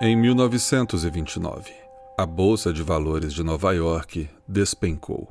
[0.00, 1.72] Em 1929,
[2.16, 5.28] a Bolsa de Valores de Nova York despencou,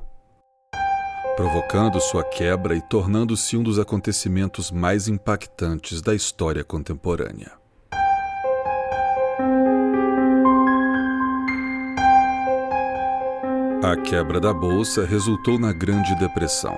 [1.38, 7.54] provocando sua quebra e tornando-se um dos acontecimentos mais impactantes da história contemporânea.
[13.82, 16.78] A quebra da bolsa resultou na Grande Depressão,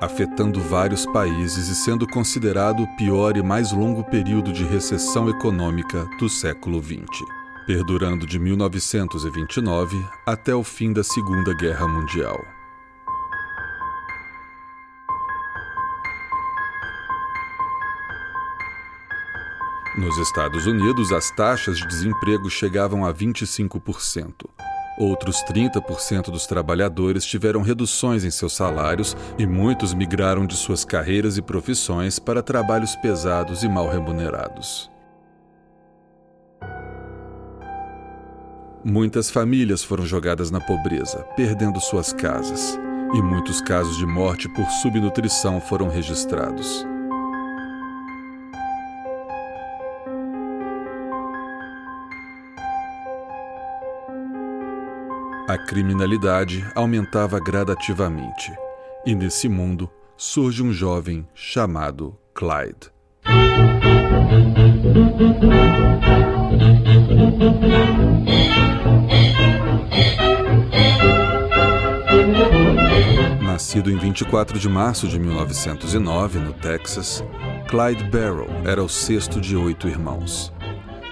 [0.00, 6.08] afetando vários países e sendo considerado o pior e mais longo período de recessão econômica
[6.18, 7.06] do século XX,
[7.66, 12.40] perdurando de 1929 até o fim da Segunda Guerra Mundial.
[19.98, 24.48] Nos Estados Unidos, as taxas de desemprego chegavam a 25%.
[25.00, 31.38] Outros 30% dos trabalhadores tiveram reduções em seus salários e muitos migraram de suas carreiras
[31.38, 34.90] e profissões para trabalhos pesados e mal remunerados.
[38.84, 42.78] Muitas famílias foram jogadas na pobreza, perdendo suas casas,
[43.14, 46.86] e muitos casos de morte por subnutrição foram registrados.
[55.50, 58.52] A criminalidade aumentava gradativamente,
[59.04, 62.92] e nesse mundo surge um jovem chamado Clyde.
[73.42, 77.24] Nascido em 24 de março de 1909, no Texas,
[77.68, 80.52] Clyde Barrow era o sexto de oito irmãos.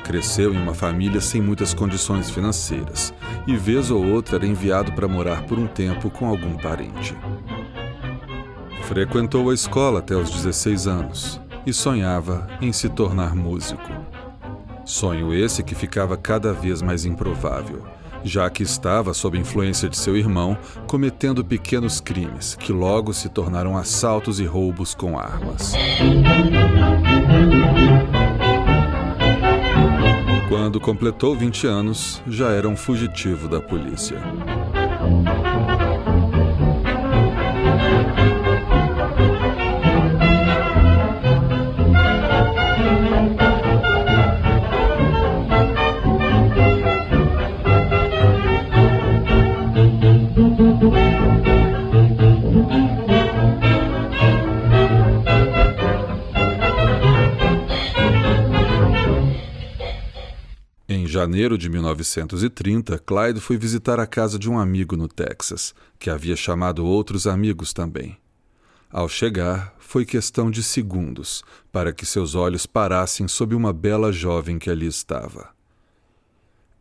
[0.09, 3.13] Cresceu em uma família sem muitas condições financeiras
[3.47, 7.15] e, vez ou outra, era enviado para morar por um tempo com algum parente.
[8.85, 13.93] Frequentou a escola até os 16 anos e sonhava em se tornar músico.
[14.83, 17.85] Sonho esse que ficava cada vez mais improvável,
[18.25, 20.57] já que estava sob influência de seu irmão
[20.87, 25.75] cometendo pequenos crimes que logo se tornaram assaltos e roubos com armas.
[30.49, 34.19] Quando completou 20 anos, já era um fugitivo da polícia.
[61.19, 66.37] Janeiro de 1930, Clyde foi visitar a casa de um amigo no Texas, que havia
[66.37, 68.17] chamado outros amigos também.
[68.89, 71.43] Ao chegar, foi questão de segundos
[71.73, 75.49] para que seus olhos parassem sob uma bela jovem que ali estava.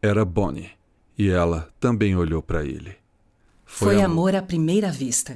[0.03, 0.69] Era Bonnie,
[1.17, 2.95] e ela também olhou para ele.
[3.65, 5.35] Foi, foi amor à primeira vista.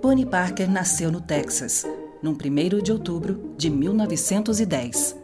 [0.00, 1.84] Bonnie Parker nasceu no Texas,
[2.26, 5.16] num 1 de outubro de 1910.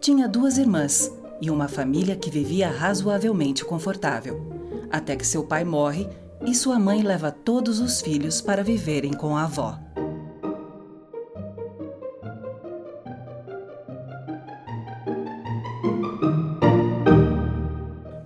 [0.00, 4.40] Tinha duas irmãs e uma família que vivia razoavelmente confortável,
[4.88, 6.08] até que seu pai morre
[6.46, 9.76] e sua mãe leva todos os filhos para viverem com a avó.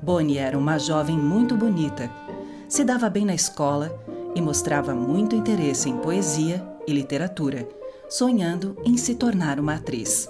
[0.03, 2.11] Bonnie era uma jovem muito bonita,
[2.69, 3.99] se dava bem na escola
[4.35, 7.67] e mostrava muito interesse em poesia e literatura
[8.13, 10.29] sonhando em se tornar uma atriz.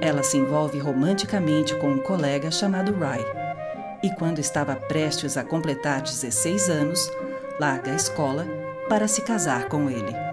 [0.00, 3.24] Ela se envolve romanticamente com um colega chamado Ry.
[4.04, 7.10] E quando estava prestes a completar 16 anos,
[7.58, 8.46] larga a escola
[8.88, 10.25] para se casar com ele.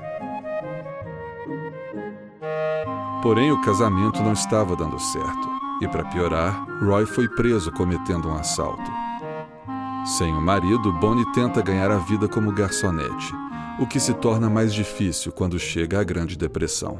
[3.23, 5.50] Porém, o casamento não estava dando certo.
[5.81, 8.92] E para piorar, Roy foi preso cometendo um assalto.
[10.06, 13.33] Sem o marido, Bonnie tenta ganhar a vida como garçonete,
[13.80, 17.00] o que se torna mais difícil quando chega a Grande Depressão.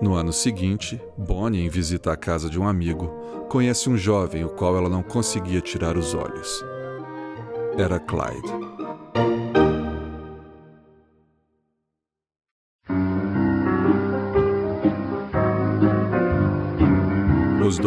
[0.00, 3.08] No ano seguinte, Bonnie, em visita à casa de um amigo,
[3.48, 6.64] conhece um jovem o qual ela não conseguia tirar os olhos.
[7.76, 8.73] Era Clyde.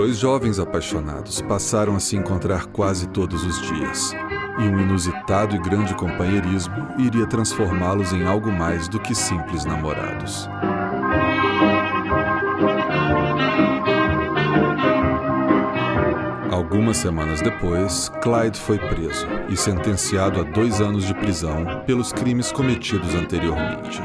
[0.08, 4.14] Dois jovens apaixonados passaram a se encontrar quase todos os dias,
[4.58, 10.48] e um inusitado e grande companheirismo iria transformá-los em algo mais do que simples namorados.
[16.50, 22.50] Algumas semanas depois, Clyde foi preso e sentenciado a dois anos de prisão pelos crimes
[22.50, 24.02] cometidos anteriormente.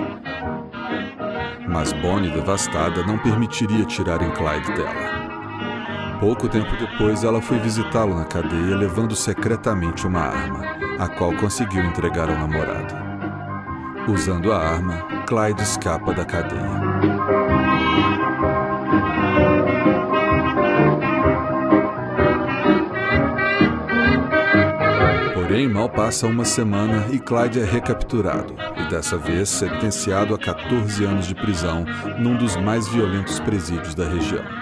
[1.68, 5.21] Mas Bonnie, devastada, não permitiria tirarem Clyde dela.
[6.22, 11.82] Pouco tempo depois, ela foi visitá-lo na cadeia, levando secretamente uma arma, a qual conseguiu
[11.82, 12.94] entregar ao namorado.
[14.06, 16.62] Usando a arma, Clyde escapa da cadeia.
[25.34, 31.04] Porém, mal passa uma semana e Clyde é recapturado, e dessa vez sentenciado a 14
[31.04, 31.84] anos de prisão
[32.16, 34.61] num dos mais violentos presídios da região.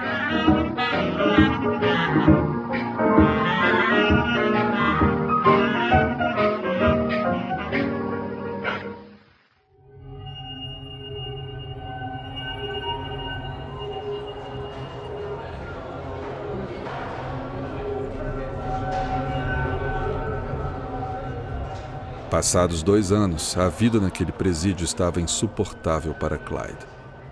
[22.41, 26.87] Passados dois anos, a vida naquele presídio estava insuportável para Clyde.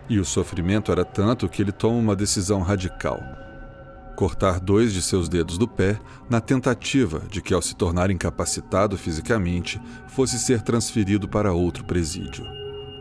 [0.07, 3.19] E o sofrimento era tanto que ele toma uma decisão radical:
[4.15, 8.99] cortar dois de seus dedos do pé, na tentativa de que, ao se tornar incapacitado
[8.99, 12.45] fisicamente, fosse ser transferido para outro presídio.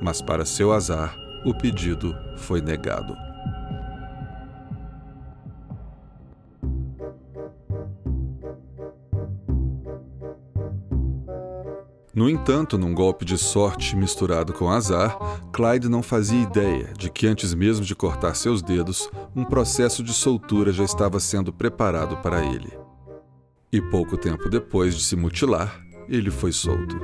[0.02, 1.14] Mas, para seu azar,
[1.44, 3.27] o pedido foi negado.
[12.18, 15.16] No entanto, num golpe de sorte misturado com azar,
[15.54, 20.12] Clyde não fazia ideia de que antes mesmo de cortar seus dedos, um processo de
[20.12, 22.76] soltura já estava sendo preparado para ele.
[23.72, 25.80] E pouco tempo depois de se mutilar,
[26.10, 26.98] ele foi solto.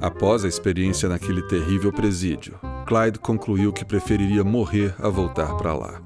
[0.00, 6.00] Após a experiência naquele terrível presídio, Clyde concluiu que preferiria morrer a voltar para lá,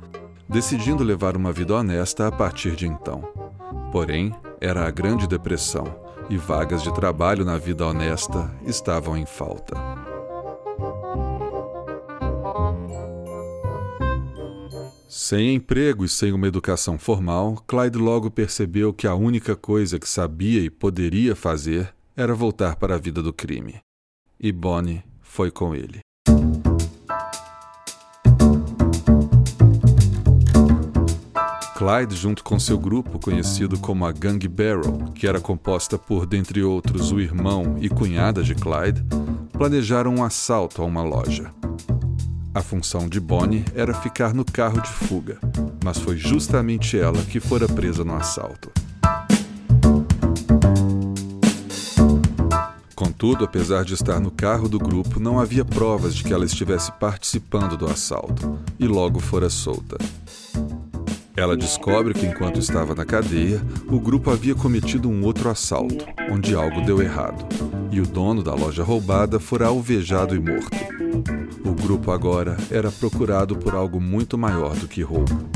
[0.48, 3.43] decidindo levar uma vida honesta a partir de então.
[3.94, 5.84] Porém, era a Grande Depressão
[6.28, 9.76] e vagas de trabalho na vida honesta estavam em falta.
[15.08, 20.08] Sem emprego e sem uma educação formal, Clyde logo percebeu que a única coisa que
[20.08, 23.76] sabia e poderia fazer era voltar para a vida do crime.
[24.40, 26.03] E Bonnie foi com ele.
[31.84, 36.62] Clyde, junto com seu grupo conhecido como a Gang Barrel, que era composta por, dentre
[36.62, 39.04] outros, o irmão e cunhada de Clyde,
[39.52, 41.52] planejaram um assalto a uma loja.
[42.54, 45.38] A função de Bonnie era ficar no carro de fuga,
[45.84, 48.72] mas foi justamente ela que fora presa no assalto.
[52.94, 56.90] Contudo, apesar de estar no carro do grupo, não havia provas de que ela estivesse
[56.92, 59.98] participando do assalto, e logo fora solta.
[61.36, 66.54] Ela descobre que enquanto estava na cadeia, o grupo havia cometido um outro assalto, onde
[66.54, 67.44] algo deu errado,
[67.90, 70.76] e o dono da loja roubada fora alvejado e morto.
[71.64, 75.48] O grupo agora era procurado por algo muito maior do que roubo.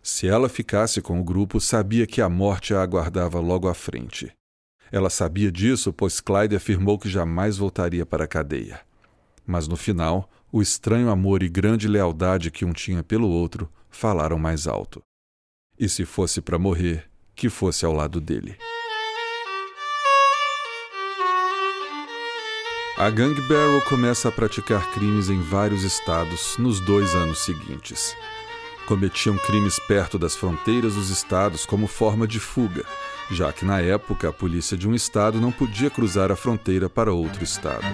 [0.00, 4.32] Se ela ficasse com o grupo, sabia que a morte a aguardava logo à frente.
[4.90, 8.80] Ela sabia disso, pois Clyde afirmou que jamais voltaria para a cadeia.
[9.46, 14.38] Mas no final, o estranho amor e grande lealdade que um tinha pelo outro falaram
[14.38, 15.02] mais alto.
[15.78, 18.56] E se fosse para morrer, que fosse ao lado dele.
[22.96, 28.16] A Gang Barrel começa a praticar crimes em vários estados nos dois anos seguintes.
[28.86, 32.84] Cometiam crimes perto das fronteiras dos estados como forma de fuga,
[33.30, 37.12] já que na época a polícia de um estado não podia cruzar a fronteira para
[37.12, 37.84] outro estado.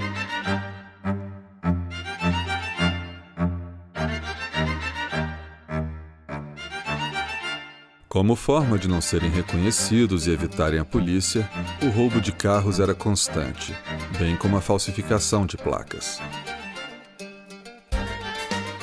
[8.08, 11.48] Como forma de não serem reconhecidos e evitarem a polícia,
[11.80, 13.72] o roubo de carros era constante,
[14.18, 16.20] bem como a falsificação de placas.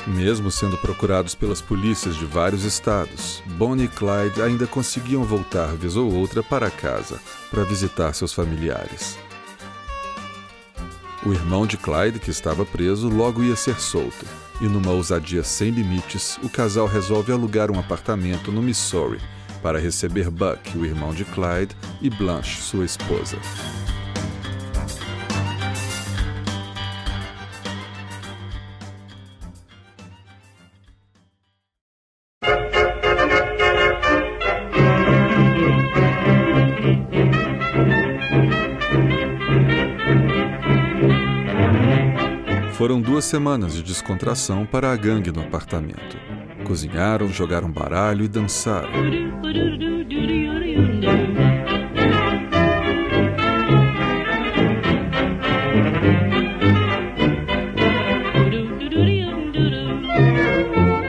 [0.08, 5.96] Mesmo sendo procurados pelas polícias de vários estados, Bonnie e Clyde ainda conseguiam voltar vez
[5.96, 9.18] ou outra para casa para visitar seus familiares.
[11.26, 14.24] O irmão de Clyde, que estava preso, logo ia ser solto,
[14.62, 19.20] e numa ousadia sem limites, o casal resolve alugar um apartamento no Missouri
[19.62, 23.36] para receber Buck, o irmão de Clyde, e Blanche, sua esposa.
[42.78, 46.16] Foram duas semanas de descontração para a gangue no apartamento.
[46.64, 48.88] Cozinharam, jogaram baralho e dançaram.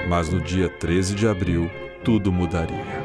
[0.10, 1.70] Mas no dia 13 de abril,
[2.04, 2.99] tudo mudaria.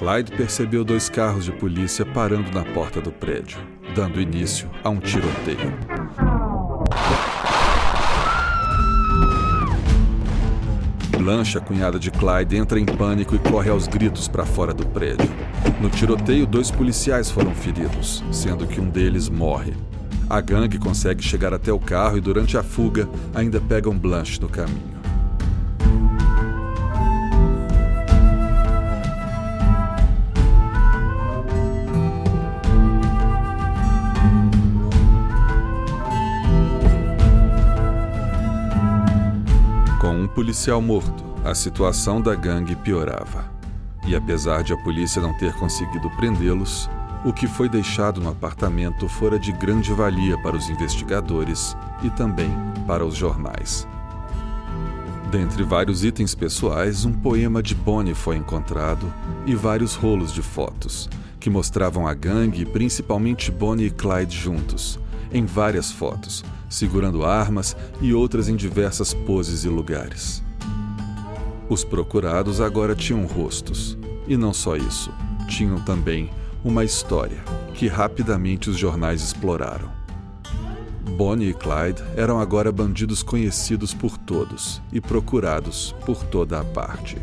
[0.00, 3.58] Clyde percebeu dois carros de polícia parando na porta do prédio,
[3.94, 5.74] dando início a um tiroteio.
[11.18, 14.86] Blanche, a cunhada de Clyde, entra em pânico e corre aos gritos para fora do
[14.86, 15.28] prédio.
[15.82, 19.74] No tiroteio, dois policiais foram feridos, sendo que um deles morre.
[20.30, 24.48] A gangue consegue chegar até o carro e, durante a fuga, ainda pegam Blanche no
[24.48, 24.99] caminho.
[40.40, 43.52] Policial morto, a situação da gangue piorava.
[44.06, 46.88] E apesar de a polícia não ter conseguido prendê-los,
[47.26, 52.50] o que foi deixado no apartamento fora de grande valia para os investigadores e também
[52.86, 53.86] para os jornais.
[55.30, 59.12] Dentre vários itens pessoais, um poema de Bonnie foi encontrado
[59.44, 61.06] e vários rolos de fotos,
[61.38, 64.98] que mostravam a gangue, principalmente Bonnie e Clyde juntos,
[65.30, 70.42] em várias fotos, segurando armas e outras em diversas poses e lugares.
[71.68, 75.12] Os procurados agora tinham rostos, e não só isso,
[75.46, 76.30] tinham também
[76.64, 77.42] uma história
[77.74, 79.90] que rapidamente os jornais exploraram.
[81.16, 87.16] Bonnie e Clyde eram agora bandidos conhecidos por todos e procurados por toda a parte.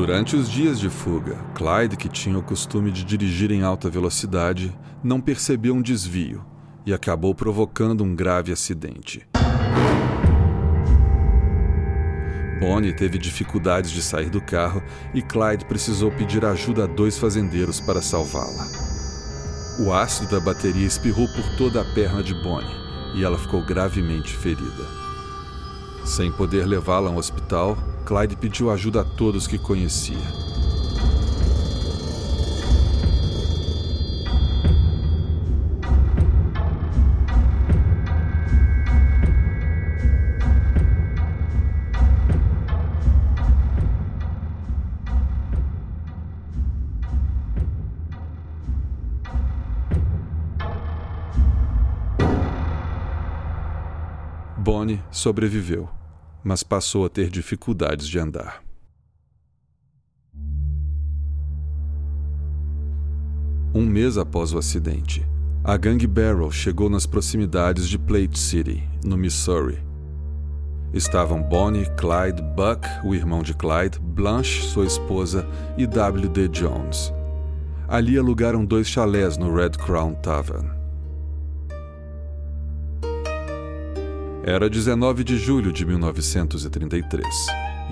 [0.00, 4.74] Durante os dias de fuga, Clyde, que tinha o costume de dirigir em alta velocidade,
[5.04, 6.42] não percebeu um desvio
[6.86, 9.28] e acabou provocando um grave acidente.
[12.58, 17.78] Bonnie teve dificuldades de sair do carro e Clyde precisou pedir ajuda a dois fazendeiros
[17.78, 18.68] para salvá-la.
[19.80, 22.74] O ácido da bateria espirrou por toda a perna de Bonnie
[23.16, 24.88] e ela ficou gravemente ferida.
[26.06, 27.76] Sem poder levá-la ao hospital,
[28.10, 30.16] Clyde pediu ajuda a todos que conhecia.
[54.58, 55.99] Bonnie sobreviveu
[56.42, 58.62] mas passou a ter dificuldades de andar.
[63.72, 65.24] Um mês após o acidente,
[65.62, 69.78] a gangue Barrel chegou nas proximidades de Plate City, no Missouri.
[70.92, 75.46] Estavam Bonnie, Clyde, Buck, o irmão de Clyde, Blanche, sua esposa,
[75.78, 76.48] e W.D.
[76.48, 77.12] Jones.
[77.86, 80.79] Ali alugaram dois chalés no Red Crown Tavern.
[84.42, 87.26] Era 19 de julho de 1933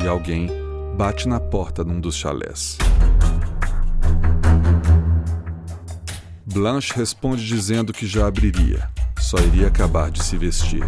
[0.02, 0.49] e alguém
[0.97, 2.78] bate na porta num dos chalés.
[6.47, 8.88] Blanche responde dizendo que já abriria,
[9.19, 10.83] só iria acabar de se vestir.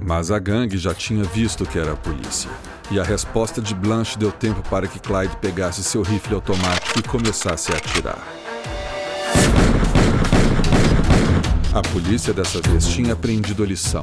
[0.00, 2.50] Mas a gangue já tinha visto que era a polícia,
[2.90, 7.02] e a resposta de Blanche deu tempo para que Clyde pegasse seu rifle automático e
[7.02, 8.26] começasse a atirar.
[11.74, 14.02] A polícia dessa vez tinha aprendido a lição.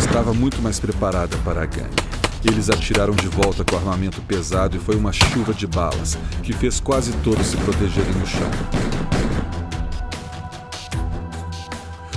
[0.00, 1.90] Estava muito mais preparada para a gangue.
[2.42, 6.80] Eles atiraram de volta com armamento pesado e foi uma chuva de balas que fez
[6.80, 8.50] quase todos se protegerem no chão.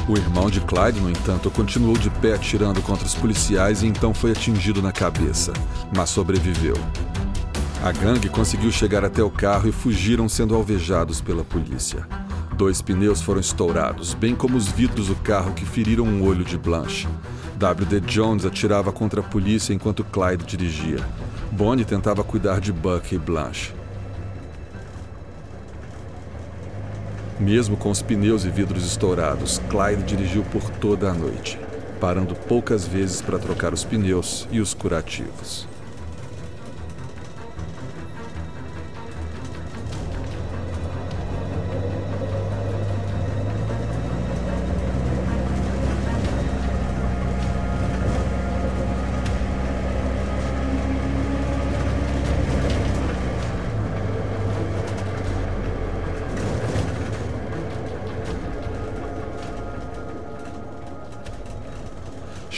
[0.08, 4.14] O irmão de Clyde, no entanto, continuou de pé atirando contra os policiais e então
[4.14, 5.52] foi atingido na cabeça,
[5.96, 6.76] mas sobreviveu.
[7.84, 12.08] A gangue conseguiu chegar até o carro e fugiram sendo alvejados pela polícia.
[12.56, 16.58] Dois pneus foram estourados, bem como os vidros do carro que feriram um olho de
[16.58, 17.10] Blanche.
[17.64, 18.02] W.D.
[18.02, 21.00] Jones atirava contra a polícia enquanto Clyde dirigia.
[21.50, 23.74] Bonnie tentava cuidar de Buck e Blanche.
[27.40, 31.58] Mesmo com os pneus e vidros estourados, Clyde dirigiu por toda a noite,
[32.02, 35.66] parando poucas vezes para trocar os pneus e os curativos.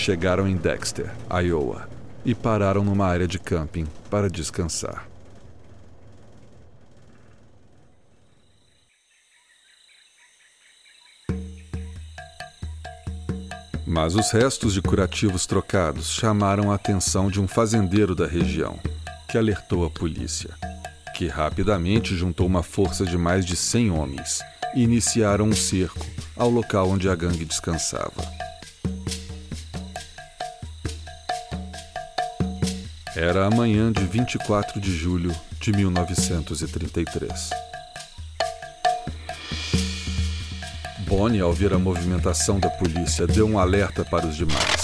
[0.05, 1.89] Chegaram em Dexter, Iowa,
[2.23, 5.07] e pararam numa área de camping para descansar.
[13.87, 18.79] Mas os restos de curativos trocados chamaram a atenção de um fazendeiro da região,
[19.27, 20.51] que alertou a polícia,
[21.15, 24.39] que rapidamente juntou uma força de mais de 100 homens
[24.75, 28.45] e iniciaram um cerco ao local onde a gangue descansava.
[33.17, 37.49] Era a manhã de 24 de julho de 1933.
[41.07, 44.83] Bonnie, ao ver a movimentação da polícia, deu um alerta para os demais.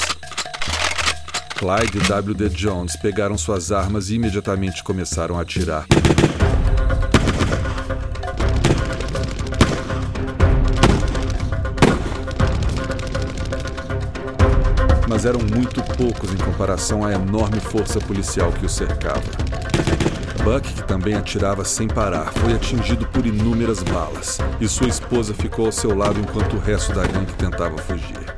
[1.57, 2.49] Clyde e W.D.
[2.51, 5.85] Jones pegaram suas armas e imediatamente começaram a atirar.
[15.11, 19.21] Mas eram muito poucos em comparação à enorme força policial que o cercava.
[20.41, 25.65] Buck, que também atirava sem parar, foi atingido por inúmeras balas, e sua esposa ficou
[25.65, 28.33] ao seu lado enquanto o resto da gangue tentava fugir.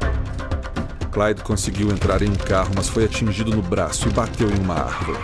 [1.12, 4.74] Clyde conseguiu entrar em um carro, mas foi atingido no braço e bateu em uma
[4.74, 5.20] árvore.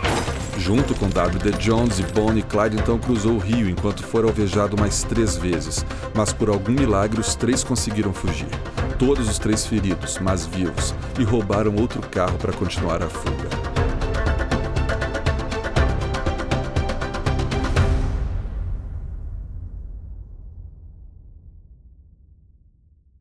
[0.59, 1.53] Junto com W.D.
[1.53, 6.31] Jones e Bonnie, Clyde então cruzou o rio enquanto foi alvejado mais três vezes, mas
[6.31, 8.49] por algum milagre os três conseguiram fugir
[8.99, 13.49] todos os três feridos, mas vivos, e roubaram outro carro para continuar a fuga.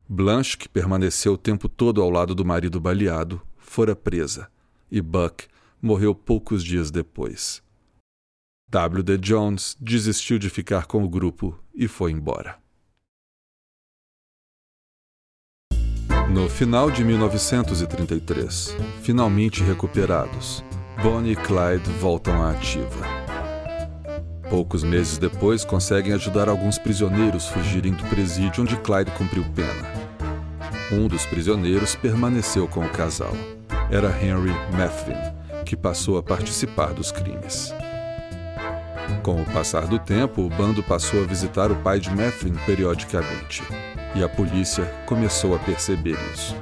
[0.07, 4.49] Blanche, que permaneceu o tempo todo ao lado do marido baleado, fora presa,
[4.91, 5.47] e Buck
[5.81, 7.63] morreu poucos dias depois.
[8.67, 9.17] W.D.
[9.17, 12.59] Jones desistiu de ficar com o grupo e foi embora.
[16.29, 20.63] No final de 1933, finalmente recuperados,
[21.01, 23.03] Bonnie e Clyde voltam à ativa.
[24.47, 29.89] Poucos meses depois, conseguem ajudar alguns prisioneiros fugirem do presídio onde Clyde cumpriu pena.
[30.91, 33.33] Um dos prisioneiros permaneceu com o casal.
[33.89, 37.73] Era Henry Methvin, que passou a participar dos crimes.
[39.23, 43.63] Com o passar do tempo, o bando passou a visitar o pai de Methvin periodicamente
[44.15, 46.55] e a polícia começou a perceber isso.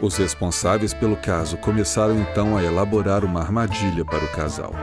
[0.00, 4.74] Os responsáveis pelo caso começaram então a elaborar uma armadilha para o casal.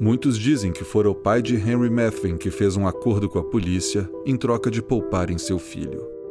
[0.00, 3.44] Muitos dizem que fora o pai de Henry Methvin que fez um acordo com a
[3.44, 6.23] polícia em troca de pouparem seu filho.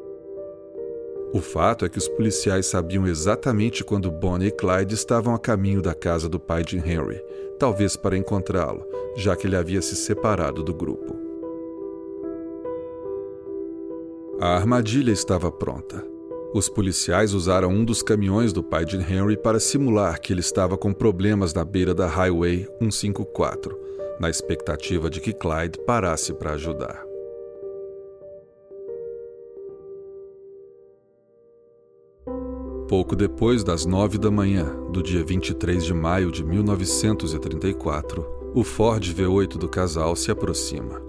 [1.33, 5.81] O fato é que os policiais sabiam exatamente quando Bonnie e Clyde estavam a caminho
[5.81, 7.19] da casa do pai de Henry,
[7.57, 8.85] talvez para encontrá-lo,
[9.17, 11.15] já que ele havia se separado do grupo.
[14.39, 16.05] A armadilha estava pronta.
[16.53, 20.77] Os policiais usaram um dos caminhões do pai de Henry para simular que ele estava
[20.77, 23.75] com problemas na beira da Highway 154,
[24.19, 27.12] na expectativa de que Clyde parasse para ajudar.
[32.93, 39.03] Pouco depois das nove da manhã do dia 23 de maio de 1934, o Ford
[39.03, 41.01] V8 do casal se aproxima.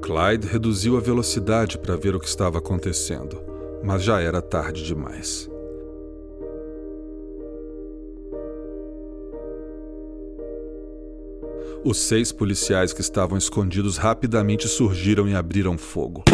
[0.00, 3.38] Clyde reduziu a velocidade para ver o que estava acontecendo,
[3.84, 5.50] mas já era tarde demais.
[11.84, 16.24] Os seis policiais que estavam escondidos rapidamente surgiram e abriram fogo.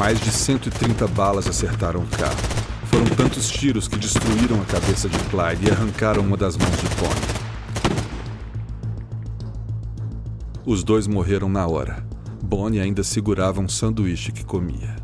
[0.00, 2.40] Mais de 130 balas acertaram o carro.
[2.86, 6.88] Foram tantos tiros que destruíram a cabeça de Clyde e arrancaram uma das mãos de
[6.96, 7.40] Bonnie.
[10.64, 12.02] Os dois morreram na hora.
[12.42, 14.96] Bonnie ainda segurava um sanduíche que comia.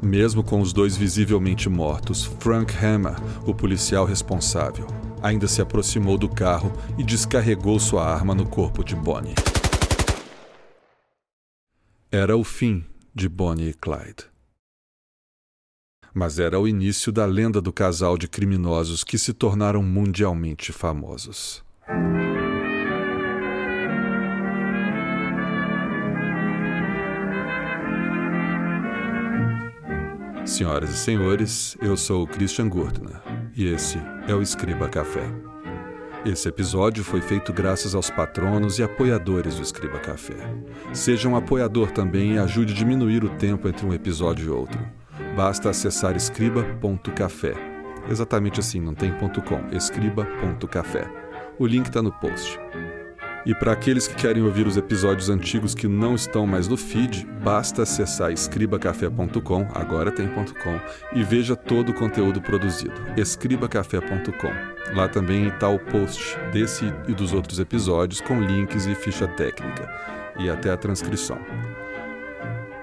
[0.00, 4.86] Mesmo com os dois visivelmente mortos, Frank Hammer, o policial responsável,
[5.22, 9.34] ainda se aproximou do carro e descarregou sua arma no corpo de Bonnie.
[12.12, 14.24] Era o fim de Bonnie e Clyde.
[16.12, 21.62] Mas era o início da lenda do casal de criminosos que se tornaram mundialmente famosos.
[30.44, 33.22] Senhoras e senhores, eu sou Christian Gurtner
[33.56, 35.49] e esse é o Escriba Café.
[36.24, 40.36] Esse episódio foi feito graças aos patronos e apoiadores do Escriba Café.
[40.92, 44.78] Seja um apoiador também e ajude a diminuir o tempo entre um episódio e outro.
[45.34, 47.54] Basta acessar escriba.café.
[48.10, 51.10] Exatamente assim, não tem ponto .com, escriba.café.
[51.58, 52.58] O link está no post.
[53.46, 57.26] E para aqueles que querem ouvir os episódios antigos que não estão mais no feed,
[57.42, 60.80] basta acessar escribacafé.com, agora tem .com,
[61.14, 62.94] e veja todo o conteúdo produzido.
[63.16, 64.94] escribacafé.com.
[64.94, 69.88] Lá também está o post desse e dos outros episódios com links e ficha técnica,
[70.38, 71.38] e até a transcrição.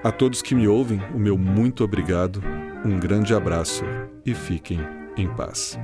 [0.03, 2.41] A todos que me ouvem, o meu muito obrigado,
[2.83, 3.83] um grande abraço
[4.25, 4.79] e fiquem
[5.17, 5.77] em paz.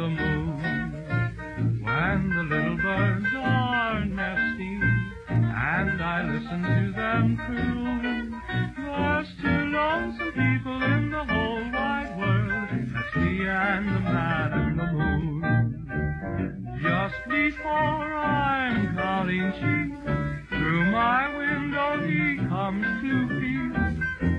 [0.00, 1.82] The moon.
[1.84, 4.82] When the little birds are nesting,
[5.28, 8.40] and I listen to them croon.
[8.78, 12.68] There's two lonesome people in the whole wide world.
[12.94, 15.42] That's me and the man in the moon.
[16.82, 23.74] Just before I'm counting sheep, through my window he comes to peep,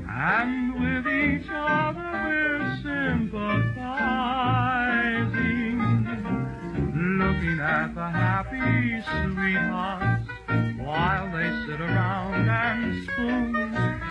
[0.09, 2.10] and with each other
[8.01, 10.27] the happy sweethearts
[10.83, 13.53] while they sit around and spoon.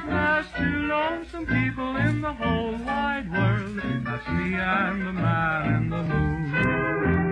[0.07, 3.81] There's two lonesome people in the whole wide world.
[4.05, 7.30] That's me and the man in the moon.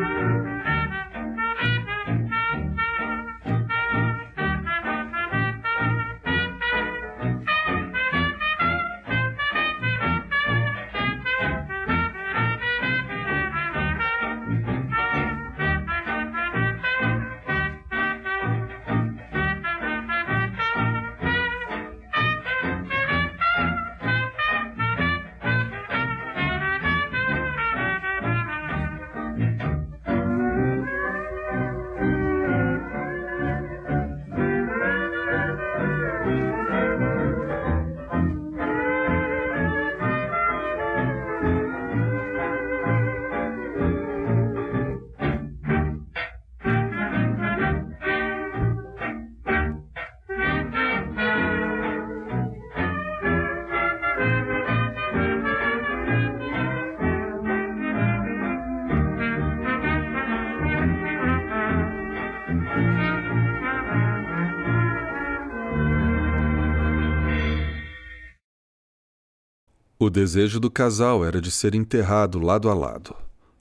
[70.01, 73.17] O desejo do casal era de ser enterrado lado a lado,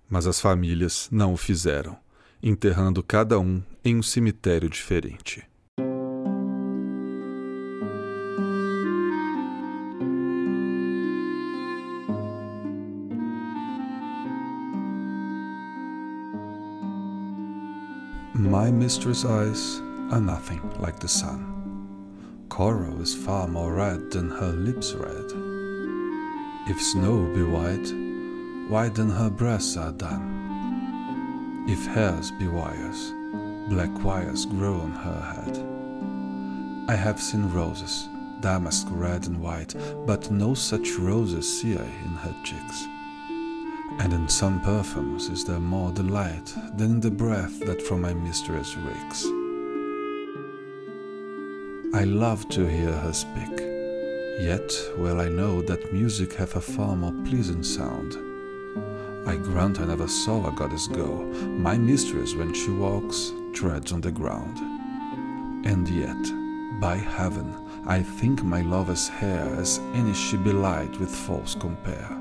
[0.07, 1.97] mas as famílias não o fizeram,
[2.43, 5.43] enterrando cada um em um cemitério diferente.
[18.35, 21.55] My mistress' eyes are nothing like the sun.
[22.47, 25.46] Coral is far more red than her lips red.
[26.69, 27.93] If snow be white,
[28.69, 31.63] why then her breasts are done?
[31.65, 33.13] If hairs be wires,
[33.69, 35.65] black wires grow on her head.
[36.89, 38.09] I have seen roses,
[38.41, 39.75] damask red and white,
[40.05, 42.85] but no such roses see I in her cheeks.
[43.99, 48.13] And in some perfumes is there more delight than in the breath that from my
[48.13, 49.23] mistress reeks.
[51.93, 53.66] I love to hear her speak
[54.39, 58.15] Yet well I know that music hath a far more pleasing sound.
[59.27, 61.23] I grant I never saw a goddess go,
[61.59, 64.57] my mistress when she walks treads on the ground.
[65.65, 67.53] And yet, by heaven,
[67.85, 72.16] I think my lover's hair as any she belied with false compare.